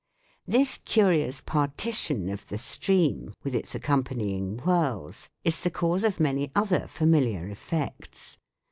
This 0.47 0.79
curious 0.79 1.41
partition 1.41 2.27
of 2.29 2.47
the 2.47 2.57
stream 2.57 3.35
with 3.43 3.53
its 3.53 3.75
accompanying 3.75 4.57
whirls 4.65 5.29
is 5.43 5.61
the 5.61 5.69
cause 5.69 6.03
of 6.03 6.19
many 6.19 6.51
other 6.55 6.87
familiar 6.87 7.47
effects. 7.47 8.39